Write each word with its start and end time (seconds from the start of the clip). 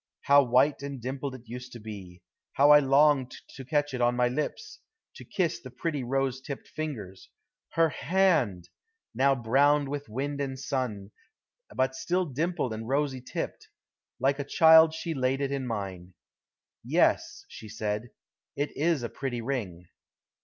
How 0.21 0.41
white 0.41 0.81
and 0.81 0.99
dimpled 0.99 1.35
it 1.35 1.43
used 1.45 1.73
to 1.73 1.79
be. 1.79 2.23
How 2.53 2.71
I 2.71 2.79
longed 2.79 3.35
to 3.49 3.63
catch 3.63 3.93
it 3.93 3.99
to 3.99 4.11
my 4.11 4.27
lips, 4.29 4.79
to 5.17 5.23
kiss 5.23 5.59
the 5.59 5.69
pretty 5.69 6.03
rosy 6.03 6.41
tipped 6.43 6.67
fingers! 6.67 7.29
Her 7.73 7.89
hand! 7.89 8.69
Now 9.13 9.35
brown 9.35 9.91
with 9.91 10.09
wind 10.09 10.41
and 10.41 10.57
sun, 10.57 11.11
but 11.75 11.93
still 11.93 12.25
dimpled 12.25 12.73
and 12.73 12.87
rosy 12.87 13.21
tipped. 13.21 13.67
Like 14.19 14.39
a 14.39 14.43
child 14.43 14.95
she 14.95 15.13
laid 15.13 15.39
it 15.39 15.51
in 15.51 15.67
mine. 15.67 16.15
"Yes," 16.83 17.45
she 17.47 17.69
said, 17.69 18.09
"it 18.55 18.75
is 18.75 19.03
a 19.03 19.07
pretty 19.09 19.43
ring." 19.43 19.87